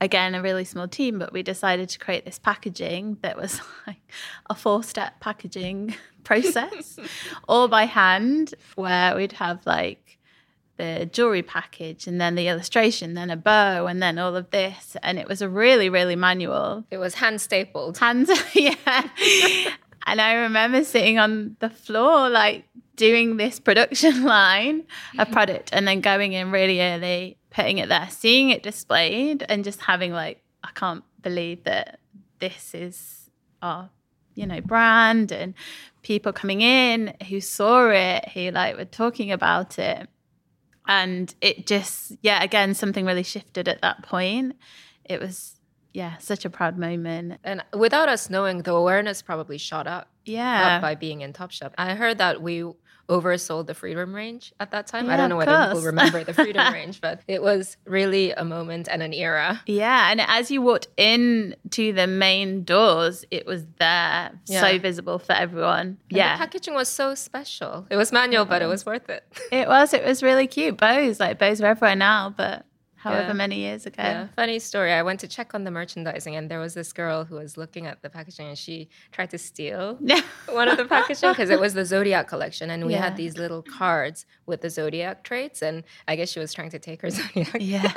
[0.00, 4.00] again, a really small team, but we decided to create this packaging that was like
[4.48, 6.98] a four step packaging process,
[7.48, 10.18] all by hand, where we'd have like
[10.76, 14.96] the jewelry package and then the illustration, then a bow, and then all of this.
[15.02, 16.84] And it was a really, really manual.
[16.90, 17.96] it was hand stapled.
[17.96, 18.74] Hands, yeah.
[20.06, 22.64] and I remember sitting on the floor, like
[22.96, 25.32] doing this production line, a mm-hmm.
[25.32, 29.80] product, and then going in really early, putting it there, seeing it displayed, and just
[29.80, 31.98] having like, I can't believe that
[32.38, 33.30] this is
[33.62, 33.88] our,
[34.34, 35.54] you know, brand, and
[36.02, 40.06] people coming in who saw it, who like were talking about it.
[40.86, 44.56] And it just, yeah, again, something really shifted at that point.
[45.04, 45.58] It was,
[45.94, 47.40] yeah, such a proud moment.
[47.42, 50.76] And without us knowing, the awareness probably shot up, Yeah.
[50.76, 51.72] up by being in Topshop.
[51.78, 52.70] I heard that we
[53.08, 55.08] oversold the Freedom range at that time.
[55.08, 58.88] I don't know whether people remember the Freedom range, but it was really a moment
[58.90, 59.62] and an era.
[59.66, 64.60] Yeah, and as you walked in to the main doors, it was there, Yeah.
[64.60, 65.80] so visible for everyone.
[65.86, 67.86] And yeah, The packaging was so special.
[67.90, 69.24] It was manual, but it was worth it.
[69.52, 69.94] it was.
[69.94, 70.76] It was really cute.
[70.76, 72.65] Bows, like bows are everywhere now, but
[73.06, 73.44] however Yeah.
[73.44, 74.02] many years ago.
[74.02, 74.92] Yeah, funny story.
[74.92, 77.86] I went to check on the merchandising, and there was this girl who was looking
[77.86, 79.84] at the packaging, and she tried to steal
[80.60, 83.02] one of the packaging because it was the zodiac collection, and we Yeah.
[83.06, 86.78] had these little cards with the zodiac traits, and I guess she was trying to
[86.88, 87.56] take her zodiac.
[87.60, 87.92] Yeah.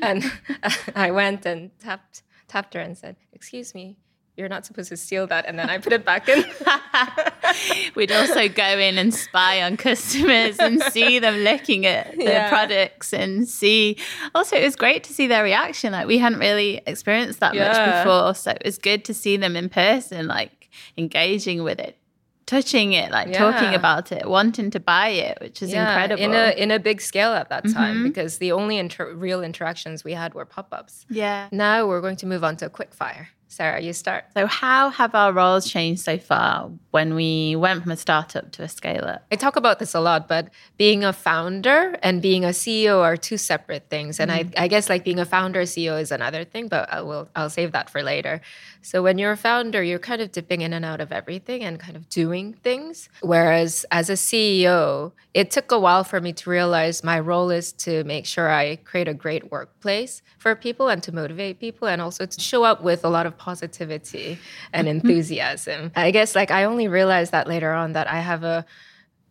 [0.00, 0.18] and
[0.94, 3.96] I went and tapped tapped her and said, "Excuse me."
[4.36, 6.42] You're not supposed to steal that, and then I put it back in.
[7.94, 12.48] We'd also go in and spy on customers and see them looking at the Yeah.
[12.48, 13.98] products and see.
[14.34, 15.92] Also, it was great to see their reaction.
[15.92, 17.68] Like we hadn't really experienced that Yeah.
[17.68, 21.98] much before, so it was good to see them in person, like engaging with it,
[22.46, 26.22] touching it, like talking about it, wanting to buy it, which is incredible.
[26.22, 28.04] in a in a big scale at that time Mhm.
[28.04, 31.04] because the only inter- real interactions we had were pop ups.
[31.10, 31.48] yeah.
[31.52, 33.28] Now we're going to move on to quick fire.
[33.52, 34.24] Sarah, you start.
[34.32, 38.62] So, how have our roles changed so far when we went from a startup to
[38.62, 39.26] a scale up?
[39.30, 43.14] I talk about this a lot, but being a founder and being a CEO are
[43.14, 44.18] two separate things.
[44.18, 44.54] And I, mm-hmm.
[44.56, 47.72] I guess like being a founder, CEO is another thing, but I will I'll save
[47.72, 48.40] that for later.
[48.80, 51.78] So when you're a founder, you're kind of dipping in and out of everything and
[51.78, 53.10] kind of doing things.
[53.20, 57.72] Whereas as a CEO, it took a while for me to realize my role is
[57.72, 62.02] to make sure I create a great workplace for people and to motivate people and
[62.02, 64.38] also to show up with a lot of positivity
[64.72, 64.98] and mm-hmm.
[64.98, 65.90] enthusiasm.
[65.96, 68.66] I guess like I only realized that later on that I have a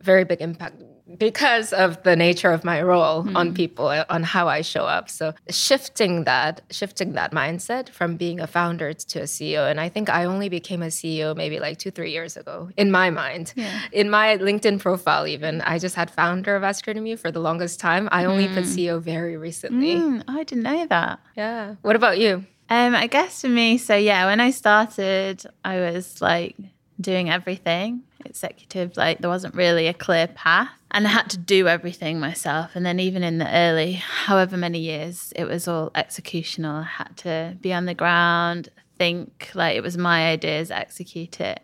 [0.00, 0.82] very big impact
[1.18, 5.10] because of the nature of my role on people uh, on how I show up.
[5.10, 9.70] So shifting that, shifting that mindset from being a founder to a CEO.
[9.70, 12.90] And I think I only became a CEO maybe like two, three years ago in
[12.90, 13.54] my mind.
[13.92, 17.30] In my LinkedIn profile, even I just had founder of Ask Her to Me for
[17.30, 18.08] the longest time.
[18.12, 19.96] I only put CEO very recently.
[19.96, 21.20] Mm, I didn't know that.
[21.36, 21.76] Yeah.
[21.82, 22.46] What about you?
[22.70, 26.56] Um, I guess for me, so yeah, when I started, I was like
[27.00, 31.66] doing everything executive, like there wasn't really a clear path, and I had to do
[31.68, 32.76] everything myself.
[32.76, 36.82] And then even in the early, however many years, it was all executional.
[36.82, 41.60] I had to be on the ground, think like it was my ideas, execute it,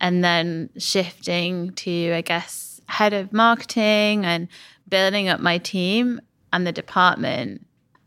[0.00, 4.48] and then shifting to, I guess, head of marketing and
[4.88, 6.20] building up my team
[6.52, 7.64] and the department.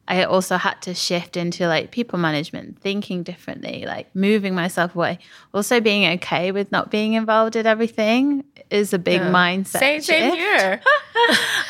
[0.07, 5.19] I also had to shift into like people management, thinking differently, like moving myself away.
[5.53, 9.79] Also, being okay with not being involved in everything is a big mindset.
[9.79, 10.37] Same, same shift.
[10.37, 10.81] here.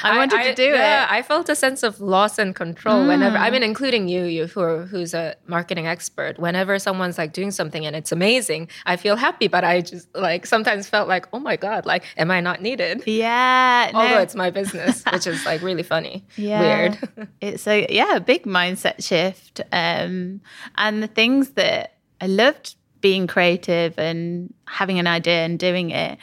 [0.03, 1.11] I wanted to do yeah, it.
[1.11, 3.37] I felt a sense of loss and control whenever.
[3.37, 3.53] I mm.
[3.53, 6.37] mean, including you, you who are, who's a marketing expert.
[6.37, 9.47] Whenever someone's like doing something and it's amazing, I feel happy.
[9.47, 13.03] But I just like sometimes felt like, oh my god, like am I not needed?
[13.05, 13.89] Yeah.
[13.93, 16.59] no, Although it's my business, which is like really funny, Yeah.
[16.61, 17.29] weird.
[17.41, 20.39] it's a yeah big mindset shift um
[20.75, 26.19] and the things that i loved being creative and having an idea and doing it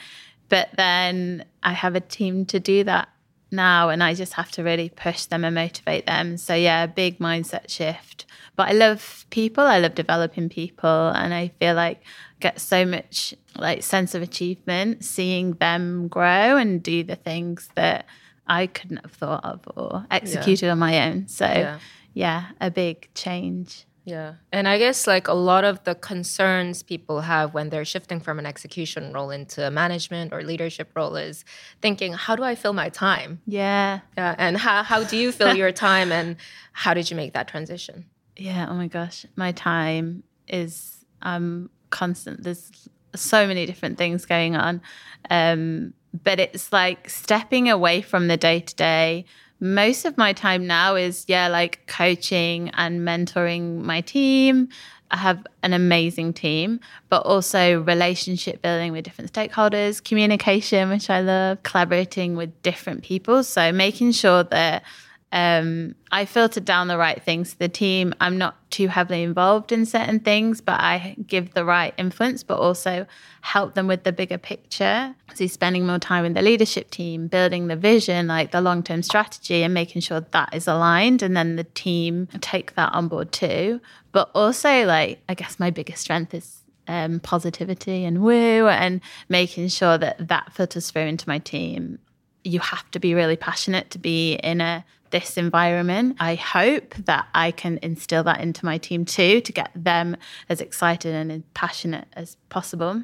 [0.47, 3.09] but then i have a team to do that
[3.55, 6.37] now and I just have to really push them and motivate them.
[6.37, 8.25] So yeah, big mindset shift.
[8.55, 9.63] But I love people.
[9.63, 12.01] I love developing people and I feel like
[12.39, 18.05] get so much like sense of achievement seeing them grow and do the things that
[18.47, 20.71] I couldn't have thought of or executed yeah.
[20.71, 21.27] on my own.
[21.27, 21.79] So yeah.
[22.13, 23.85] yeah, a big change.
[24.05, 24.35] Yeah.
[24.51, 28.37] And I guess like a lot of the concerns people have when they're shifting from
[28.37, 31.43] an execution role into a management or leadership role is
[31.81, 33.41] thinking, how do I fill my time?
[33.47, 34.01] Yeah.
[34.15, 34.35] Yeah.
[34.37, 36.35] And how, how do you fill your time and
[36.71, 38.05] how did you make that transition?
[38.37, 38.67] Yeah.
[38.69, 39.25] Oh my gosh.
[39.35, 42.43] My time is um constant.
[42.43, 42.71] There's
[43.15, 44.81] so many different things going on.
[45.29, 49.25] Um, but it's like stepping away from the day to day
[49.59, 54.69] most of my time now is yeah like coaching and mentoring my team.
[55.11, 61.21] I have an amazing team but also relationship building with different stakeholders communication which i
[61.21, 63.43] love collaborating with different people.
[63.43, 64.83] So making sure that
[65.31, 68.13] um, I filter down the right things to the team.
[68.21, 72.57] I'm not too heavily involved in certain things, but I give the right influence, but
[72.57, 73.05] also
[73.41, 75.13] help them with the bigger picture.
[75.33, 79.01] So spending more time with the leadership team, building the vision, like the long term
[79.03, 83.31] strategy, and making sure that is aligned, and then the team take that on board
[83.31, 83.81] too.
[84.13, 89.67] But also, like I guess my biggest strength is um, positivity and woo, and making
[89.67, 91.99] sure that that filters through into my team
[92.45, 94.85] you have to be really passionate to be in a
[95.15, 96.17] this environment.
[96.19, 100.17] I hope that I can instill that into my team too to get them
[100.49, 103.01] as excited and as passionate as possible.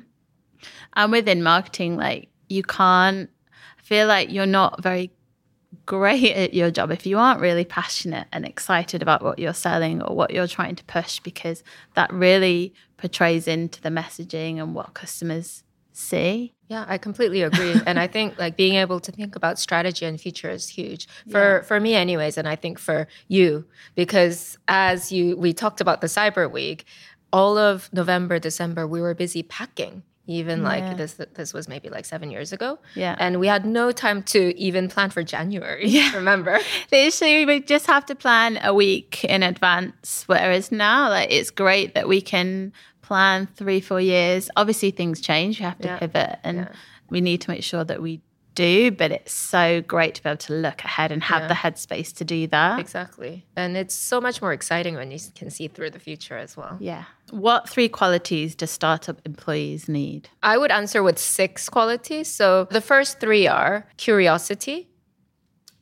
[0.98, 3.30] And within marketing, like you can't
[3.78, 5.10] feel like you're not very
[5.86, 10.02] great at your job if you aren't really passionate and excited about what you're selling
[10.02, 11.64] or what you're trying to push because
[11.96, 16.54] that really portrays into the messaging and what customers see.
[16.72, 17.76] Yeah, I completely agree.
[17.86, 21.58] and I think like being able to think about strategy and future is huge for
[21.58, 21.62] yeah.
[21.64, 26.08] for me anyways and I think for you because as you we talked about the
[26.08, 26.86] cyber week,
[27.34, 30.68] all of November, December we were busy packing even yeah.
[30.68, 34.22] like this this was maybe like seven years ago yeah and we had no time
[34.22, 36.60] to even plan for january yeah remember
[36.92, 41.96] literally we just have to plan a week in advance whereas now like it's great
[41.96, 42.72] that we can
[43.12, 44.50] plan three, four years.
[44.56, 45.60] Obviously, things change.
[45.60, 46.00] You have to yeah.
[46.00, 46.72] pivot, and yeah.
[47.10, 48.22] we need to make sure that we
[48.56, 48.90] do.
[48.90, 51.48] But it's so great to be able to look ahead and have yeah.
[51.50, 52.80] the headspace to do that.
[52.80, 53.46] Exactly.
[53.58, 56.78] And it's so much more exciting when you can see through the future as well.
[56.80, 57.04] Yeah.
[57.32, 60.30] What three qualities do startup employees need?
[60.42, 62.30] I would answer with six qualities.
[62.30, 64.90] So the first three are curiosity,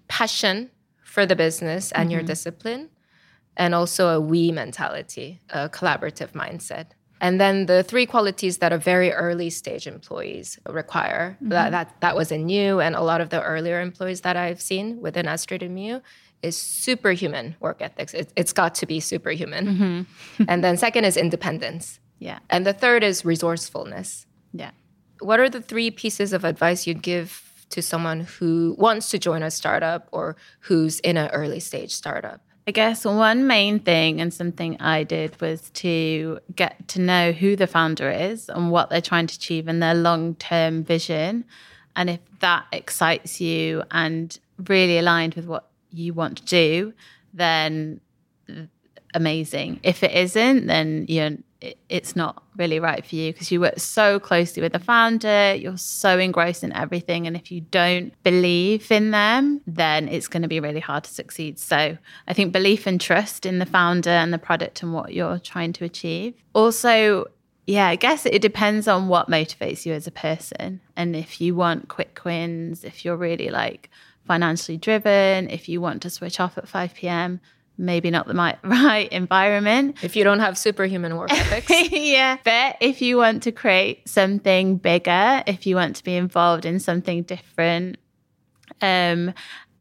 [0.08, 0.72] passion
[1.04, 2.12] for the business and mm-hmm.
[2.14, 2.90] your discipline,
[3.56, 6.88] and also a we mentality, a collaborative mindset.
[7.22, 11.50] And then the three qualities that a very early stage employees require mm-hmm.
[11.50, 14.62] that, that that was in you and a lot of the earlier employees that I've
[14.62, 16.02] seen within Astrid and Miyu
[16.42, 18.14] is superhuman work ethics.
[18.14, 19.68] It, has got to be superhuman.
[19.68, 20.44] Mm-hmm.
[20.48, 22.00] and then second is independence.
[22.20, 22.40] Yeah.
[22.50, 24.26] And the third is resourcefulness.
[24.54, 24.72] Yeah.
[25.20, 29.44] What are the three pieces of advice you'd give to someone who wants to join
[29.44, 32.42] a startup or who's in an early stage startup?
[32.70, 37.56] I guess one main thing and something I did was to get to know who
[37.56, 41.46] the founder is and what they're trying to achieve and their long term vision.
[41.96, 46.94] And if that excites you and really aligned with what you want to do,
[47.34, 48.02] then
[49.16, 49.80] amazing.
[49.82, 51.38] If it isn't, then you're
[51.90, 55.78] it's not really right for you because you work so closely with the founder, you're
[55.78, 57.28] so engrossed in everything.
[57.28, 61.14] And if you don't believe in them, then it's going to be really hard to
[61.14, 61.60] succeed.
[61.60, 65.40] So I think belief and trust in the founder and the product and what you're
[65.40, 66.34] trying to achieve.
[66.54, 67.26] Also,
[67.68, 70.80] yeah, I guess it depends on what motivates you as a person.
[70.96, 73.90] And if you want quick wins, if you're really like
[74.26, 77.42] financially driven, if you want to switch off at 5 p.m.,
[77.80, 79.98] maybe not the right environment.
[80.04, 81.92] If you don't have superhuman work ethics.
[81.92, 82.38] yeah.
[82.44, 86.80] But if you want to create something bigger, if you want to be involved in
[86.80, 87.98] something different,
[88.82, 89.34] um,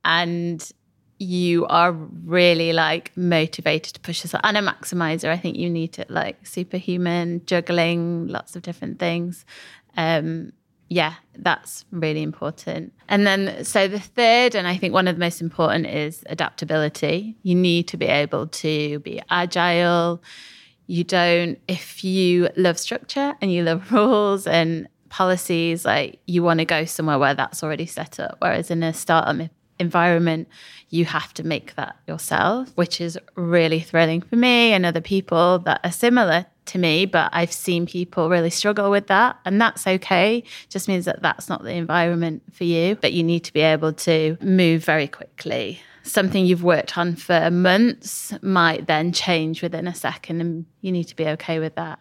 [0.04, 0.72] and
[1.18, 5.92] you are really like motivated to push yourself and a maximizer, I think you need
[5.94, 9.44] to like superhuman, juggling lots of different things.
[9.96, 10.52] Um,
[10.88, 12.92] yeah, that's really important.
[13.08, 17.36] And then, so the third, and I think one of the most important is adaptability.
[17.42, 20.22] You need to be able to be agile.
[20.86, 26.60] You don't, if you love structure and you love rules and policies, like you want
[26.60, 28.36] to go somewhere where that's already set up.
[28.40, 30.48] Whereas in a startup environment,
[30.90, 35.58] you have to make that yourself, which is really thrilling for me and other people
[35.60, 37.04] that are similar to me.
[37.04, 40.44] But I've seen people really struggle with that, and that's okay.
[40.68, 43.92] Just means that that's not the environment for you, but you need to be able
[43.94, 45.80] to move very quickly.
[46.04, 51.04] Something you've worked on for months might then change within a second, and you need
[51.04, 51.98] to be okay with that,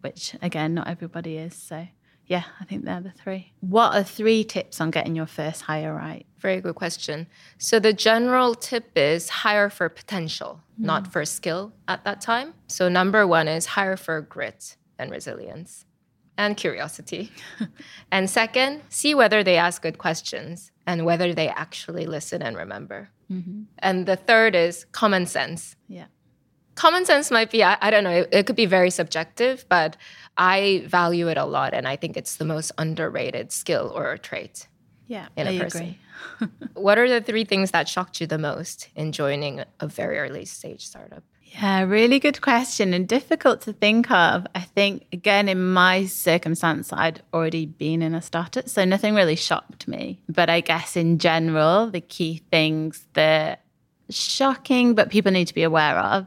[0.00, 1.54] which again, not everybody is.
[1.54, 1.86] So
[2.26, 3.52] yeah, I think they're the three.
[3.60, 6.26] What are three tips on getting your first hire right?
[6.38, 7.26] Very good question.
[7.58, 10.84] So, the general tip is hire for potential, mm.
[10.84, 12.54] not for skill at that time.
[12.66, 15.84] So, number one is hire for grit and resilience
[16.36, 17.30] and curiosity.
[18.10, 23.10] and second, see whether they ask good questions and whether they actually listen and remember.
[23.30, 23.62] Mm-hmm.
[23.78, 25.76] And the third is common sense.
[25.88, 26.06] Yeah.
[26.74, 29.96] Common sense might be, I, I don't know, it, it could be very subjective, but
[30.36, 34.68] I value it a lot, and I think it's the most underrated skill or trait.
[35.06, 35.96] Yeah, in a person.
[36.74, 40.44] what are the three things that shocked you the most in joining a very early
[40.46, 41.22] stage startup?
[41.42, 44.46] Yeah, really good question and difficult to think of.
[44.56, 49.36] I think, again, in my circumstance, I'd already been in a startup, so nothing really
[49.36, 50.20] shocked me.
[50.28, 53.63] But I guess in general, the key things that
[54.10, 56.26] shocking, but people need to be aware of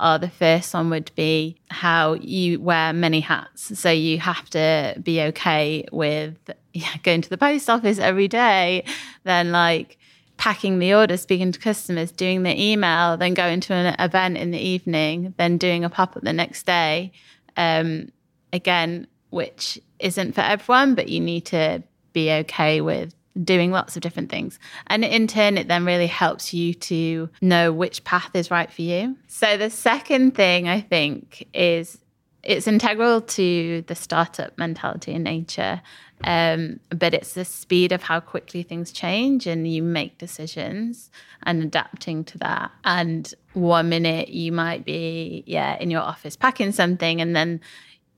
[0.00, 3.78] are the first one would be how you wear many hats.
[3.78, 6.36] So you have to be okay with
[6.72, 8.84] yeah, going to the post office every day,
[9.24, 9.98] then like
[10.38, 14.50] packing the order, speaking to customers, doing the email, then going to an event in
[14.50, 17.12] the evening, then doing a pop up the next day.
[17.56, 18.10] Um,
[18.52, 21.82] again, which isn't for everyone, but you need to
[22.14, 24.58] be okay with doing lots of different things.
[24.88, 28.82] And in turn, it then really helps you to know which path is right for
[28.82, 29.16] you.
[29.28, 31.98] So, the second thing I think is
[32.42, 35.82] it's integral to the startup mentality in nature,
[36.24, 41.10] um, but it's the speed of how quickly things change and you make decisions
[41.42, 42.70] and adapting to that.
[42.84, 47.60] And one minute you might be, yeah, in your office packing something, and then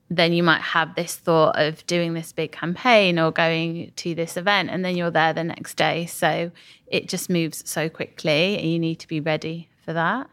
[0.09, 4.37] then you might have this thought of doing this big campaign or going to this
[4.37, 6.05] event and then you're there the next day.
[6.05, 6.51] So
[6.87, 10.29] it just moves so quickly and you need to be ready for that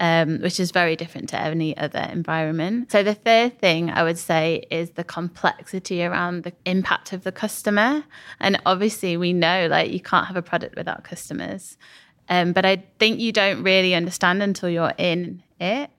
[0.00, 2.90] um, which is very different to any other environment.
[2.90, 7.32] So the third thing i would say is the complexity around the impact of the
[7.32, 8.04] customer.
[8.40, 11.76] And obviously we know like you can't have a product without customers.
[12.30, 15.90] Um, but i think you don't really understand until you're in it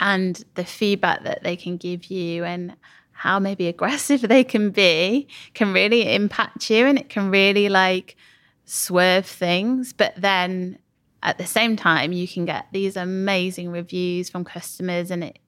[0.00, 2.76] and the feedback that they can give you and
[3.12, 8.16] how maybe aggressive they can be can really impact you and it can really like
[8.64, 9.92] swerve things.
[9.92, 10.78] But then
[11.22, 15.38] at the same time, you can get these amazing reviews from customers and it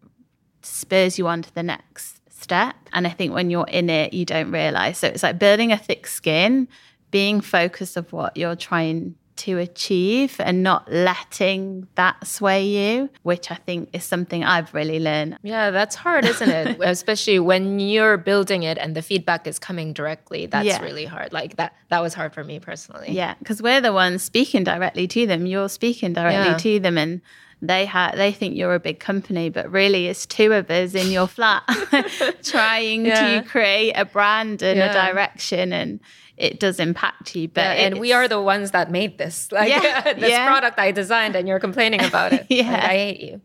[0.63, 2.77] spurs you on to the next step.
[2.93, 4.99] And I think when you're in it, you don't realize.
[4.99, 6.69] So it's like building a thick skin,
[7.11, 13.51] being focused of what you're trying to achieve and not letting that sway you, which
[13.51, 15.39] I think is something I've really learned.
[15.43, 16.79] Yeah, that's hard, isn't it?
[16.85, 20.47] Especially when you're building it and the feedback is coming directly.
[20.47, 20.83] That's yeah.
[20.83, 21.33] really hard.
[21.33, 23.13] Like that that was hard for me personally.
[23.13, 25.47] Yeah, because we're the ones speaking directly to them.
[25.47, 26.57] You're speaking directly yeah.
[26.59, 27.21] to them and
[27.61, 31.11] they have they think you're a big company, but really it's two of us in
[31.11, 31.63] your flat
[32.43, 33.41] trying yeah.
[33.41, 36.01] to create a brand and a direction and
[36.39, 37.49] it does impact you.
[37.49, 39.49] But yeah, and we are the ones that made this.
[39.59, 40.47] Like yeah, this yeah.
[40.47, 42.47] product I designed, and you're complaining about it.
[42.49, 43.41] yeah, like, I hate you.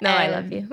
[0.00, 0.66] no, um, I love you.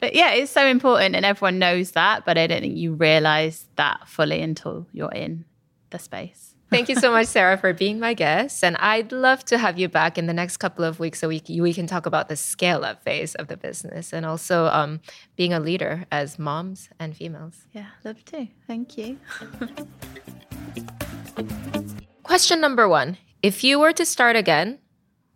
[0.00, 2.24] but yeah, it's so important, and everyone knows that.
[2.26, 5.44] But I don't think you realize that fully until you're in
[5.90, 6.49] the space.
[6.70, 8.62] Thank you so much, Sarah, for being my guest.
[8.62, 11.42] And I'd love to have you back in the next couple of weeks so we,
[11.48, 15.00] we can talk about the scale up phase of the business and also um,
[15.34, 17.66] being a leader as moms and females.
[17.72, 18.46] Yeah, love to.
[18.68, 19.18] Thank you.
[22.22, 24.78] Question number one If you were to start again,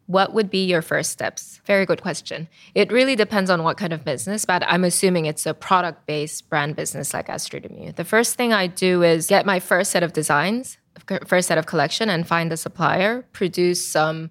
[0.07, 1.61] what would be your first steps?
[1.65, 2.47] Very good question.
[2.75, 6.49] It really depends on what kind of business, but I'm assuming it's a product based
[6.49, 10.13] brand business like Astrid The first thing I do is get my first set of
[10.13, 10.79] designs
[11.27, 14.31] first set of collection and find a supplier, produce some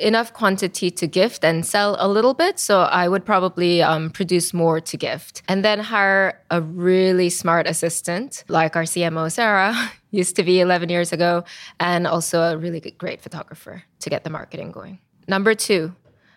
[0.00, 2.58] enough quantity to gift and sell a little bit.
[2.58, 7.66] So I would probably um, produce more to gift and then hire a really smart
[7.66, 9.74] assistant like our CMO, Sarah,
[10.10, 11.44] used to be 11 years ago,
[11.78, 14.98] and also a really great photographer to get the marketing going.
[15.28, 15.94] Number two,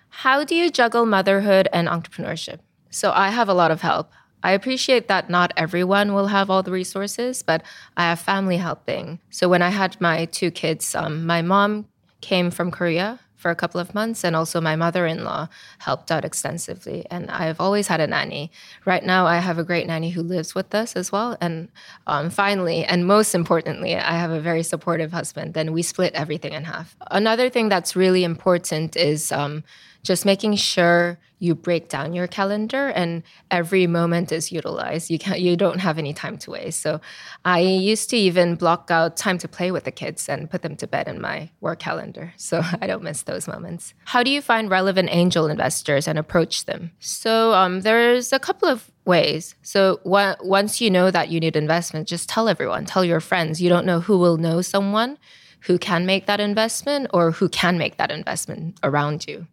[0.09, 2.59] how do you juggle motherhood and entrepreneurship?
[2.91, 4.11] So I have a lot of help.
[4.43, 7.63] I appreciate that not everyone will have all the resources, but
[7.97, 9.19] I have family helping.
[9.29, 11.87] So when I had my two kids, um, my mom
[12.21, 14.23] came from Korea for a couple of months.
[14.23, 17.05] And also, my mother in law helped out extensively.
[17.11, 18.49] And I've always had a nanny.
[18.85, 21.37] Right now, I have a great nanny who lives with us as well.
[21.41, 21.67] And
[22.07, 25.57] um, finally, and most importantly, I have a very supportive husband.
[25.57, 26.95] And we split everything in half.
[27.11, 29.63] Another thing that's really important is um,
[30.03, 35.09] just making sure you break down your calendar and every moment is utilized.
[35.09, 36.79] You can't you don't have any time to waste.
[36.79, 37.01] So
[37.43, 40.77] I used to even block out time to play with the kids and put them
[40.77, 42.33] to bed in my work calendar.
[42.37, 43.93] So I don't miss those moments.
[44.05, 46.91] How do you find relevant angel investors and approach them?
[46.99, 49.55] So um, there's a couple of ways.
[49.63, 53.61] So once you know that you need investment, just tell everyone, tell your friends.
[53.61, 55.17] You don't know who will know someone
[55.61, 59.47] who can make that investment or who can make that investment around you.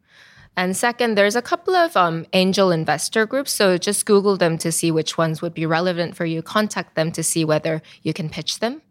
[0.60, 3.50] And second, there's a couple of um, angel investor groups.
[3.50, 6.42] So just Google them to see which ones would be relevant for you.
[6.42, 8.82] Contact them to see whether you can pitch them.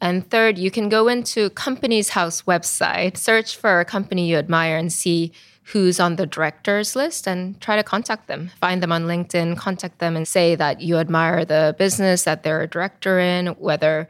[0.00, 4.78] And third, you can go into Companies House website, search for a company you admire,
[4.78, 5.30] and see
[5.64, 8.50] who's on the directors list and try to contact them.
[8.58, 12.62] Find them on LinkedIn, contact them, and say that you admire the business that they're
[12.62, 14.08] a director in, whether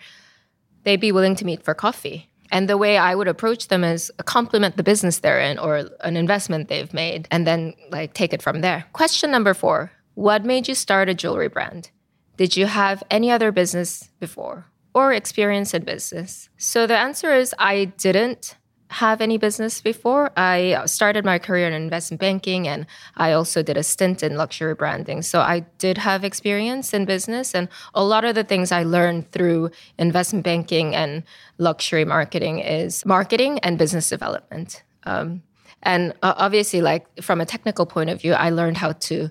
[0.85, 2.30] they'd be willing to meet for coffee.
[2.51, 6.17] And the way I would approach them is compliment the business they're in or an
[6.17, 8.87] investment they've made and then like take it from there.
[8.93, 9.91] Question number 4.
[10.15, 11.91] What made you start a jewelry brand?
[12.37, 16.49] Did you have any other business before or experience in business?
[16.59, 18.57] So the answer is I didn't
[18.91, 20.33] have any business before.
[20.37, 22.87] I started my career in investment banking and
[23.17, 25.23] I also did a stint in luxury branding.
[25.23, 29.31] So I did have experience in business and a lot of the things I learned
[29.31, 31.23] through investment banking and
[31.59, 34.83] luxury marketing is marketing and business development.
[35.05, 35.43] Um,
[35.83, 39.31] and uh, obviously, like from a technical point of view, I learned how to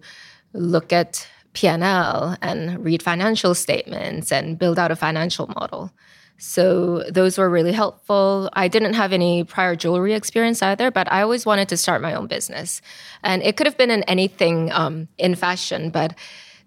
[0.53, 5.91] look at P&L and read financial statements and build out a financial model.
[6.39, 8.49] So those were really helpful.
[8.53, 12.13] I didn't have any prior jewelry experience either, but I always wanted to start my
[12.13, 12.81] own business.
[13.23, 16.15] And it could have been in anything um, in fashion, but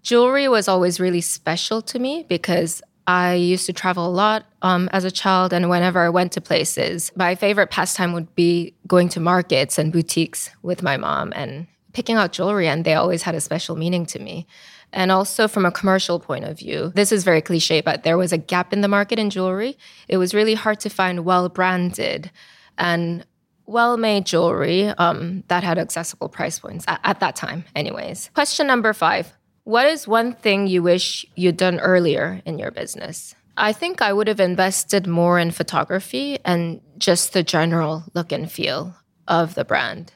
[0.03, 4.89] jewelry was always really special to me because I used to travel a lot um,
[4.93, 9.09] as a child, and whenever I went to places, my favorite pastime would be going
[9.09, 13.35] to markets and boutiques with my mom and picking out jewelry, and they always had
[13.35, 14.47] a special meaning to me.
[14.93, 18.31] And also from a commercial point of view, this is very cliche, but there was
[18.31, 19.77] a gap in the market in jewelry.
[20.07, 22.31] It was really hard to find well branded
[22.77, 23.25] and
[23.65, 28.29] well made jewelry um, that had accessible price points at, at that time, anyways.
[28.35, 29.33] Question number five
[29.63, 33.35] What is one thing you wish you'd done earlier in your business?
[33.57, 38.51] I think I would have invested more in photography and just the general look and
[38.51, 38.95] feel
[39.27, 40.11] of the brand.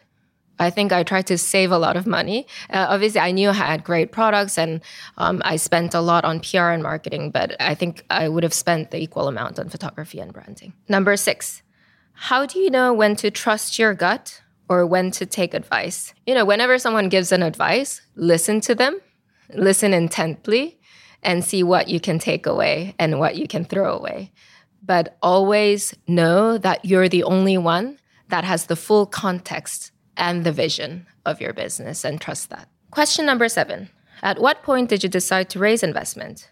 [0.59, 2.47] I think I tried to save a lot of money.
[2.69, 4.81] Uh, obviously, I knew I had great products and
[5.17, 8.53] um, I spent a lot on PR and marketing, but I think I would have
[8.53, 10.73] spent the equal amount on photography and branding.
[10.87, 11.61] Number six,
[12.13, 16.13] how do you know when to trust your gut or when to take advice?
[16.25, 18.99] You know, whenever someone gives an advice, listen to them,
[19.53, 20.79] listen intently,
[21.21, 24.31] and see what you can take away and what you can throw away.
[24.83, 27.99] But always know that you're the only one
[28.29, 32.67] that has the full context and the vision of your business and trust that.
[32.91, 33.89] Question number seven
[34.21, 36.49] At what point did you decide to raise investment?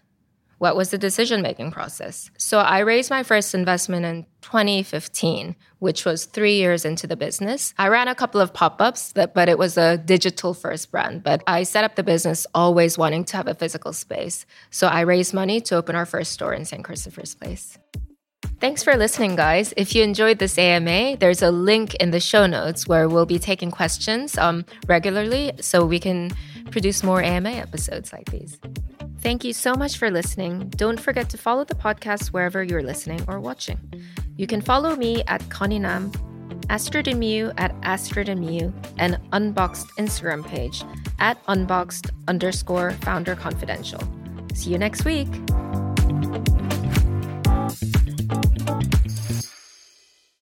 [0.58, 2.30] What was the decision making process?
[2.38, 7.74] So, I raised my first investment in 2015, which was three years into the business.
[7.76, 11.22] I ran a couple of pop ups, but it was a digital first brand.
[11.22, 14.46] But I set up the business always wanting to have a physical space.
[14.70, 16.82] So, I raised money to open our first store in St.
[16.82, 17.76] Christopher's Place.
[18.58, 19.74] Thanks for listening, guys.
[19.76, 23.38] If you enjoyed this AMA, there's a link in the show notes where we'll be
[23.38, 26.30] taking questions um, regularly so we can
[26.70, 28.58] produce more AMA episodes like these.
[29.20, 30.70] Thank you so much for listening.
[30.70, 33.78] Don't forget to follow the podcast wherever you're listening or watching.
[34.36, 36.12] You can follow me at Connie Nam,
[36.70, 40.82] Astrid and Miyu at Astrid and Miyu, and Unboxed Instagram page
[41.18, 44.00] at unboxed underscore founder confidential.
[44.54, 45.28] See you next week.